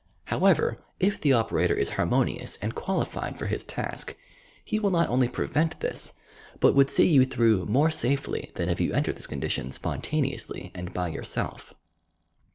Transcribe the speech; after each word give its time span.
However 0.33 0.79
if 0.99 1.21
the 1.21 1.33
operator 1.33 1.75
is 1.75 1.91
harmonious 1.91 2.57
and 2.59 2.73
qualified 2.73 3.37
for 3.37 3.45
his 3.45 3.61
task, 3.63 4.17
he 4.65 4.79
will 4.79 4.89
not 4.89 5.07
only 5.09 5.27
prevent 5.27 5.79
this, 5.79 6.13
but 6.59 6.73
would 6.73 6.89
see 6.89 7.07
you 7.13 7.23
through 7.23 7.67
more 7.67 7.91
safely 7.91 8.51
than 8.55 8.67
if 8.67 8.81
you 8.81 8.93
entered 8.93 9.17
this 9.17 9.27
condition 9.27 9.69
spontaneously 9.69 10.71
and 10.73 10.91
by 10.91 11.09
your 11.09 11.23
self. 11.23 11.75